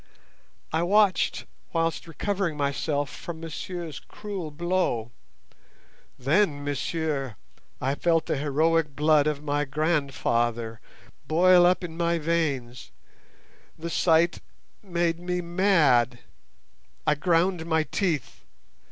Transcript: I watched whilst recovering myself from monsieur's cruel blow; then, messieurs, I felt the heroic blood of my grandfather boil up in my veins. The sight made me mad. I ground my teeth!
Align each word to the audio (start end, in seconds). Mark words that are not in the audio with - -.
I 0.73 0.81
watched 0.81 1.45
whilst 1.73 2.07
recovering 2.07 2.57
myself 2.57 3.07
from 3.07 3.39
monsieur's 3.39 3.99
cruel 3.99 4.49
blow; 4.49 5.11
then, 6.17 6.63
messieurs, 6.63 7.33
I 7.79 7.93
felt 7.93 8.25
the 8.25 8.37
heroic 8.37 8.95
blood 8.95 9.27
of 9.27 9.43
my 9.43 9.63
grandfather 9.63 10.81
boil 11.27 11.67
up 11.67 11.83
in 11.83 11.97
my 11.97 12.17
veins. 12.17 12.91
The 13.77 13.91
sight 13.91 14.39
made 14.81 15.19
me 15.19 15.39
mad. 15.39 16.17
I 17.05 17.13
ground 17.13 17.67
my 17.67 17.83
teeth! 17.83 18.41